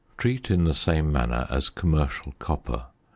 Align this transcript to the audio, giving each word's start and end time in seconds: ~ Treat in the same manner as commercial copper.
~ 0.11 0.17
Treat 0.17 0.49
in 0.49 0.63
the 0.63 0.73
same 0.73 1.11
manner 1.11 1.45
as 1.51 1.69
commercial 1.69 2.33
copper. 2.39 2.87